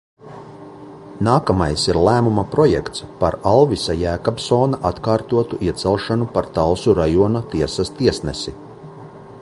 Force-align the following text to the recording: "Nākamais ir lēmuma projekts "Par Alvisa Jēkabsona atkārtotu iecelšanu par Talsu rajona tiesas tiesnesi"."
"Nākamais 1.27 1.81
ir 1.91 1.99
lēmuma 2.07 2.45
projekts 2.55 3.03
"Par 3.19 3.37
Alvisa 3.51 3.97
Jēkabsona 3.99 4.79
atkārtotu 4.93 5.61
iecelšanu 5.69 6.29
par 6.39 6.49
Talsu 6.59 6.97
rajona 7.01 7.43
tiesas 7.55 7.97
tiesnesi"." 8.01 8.57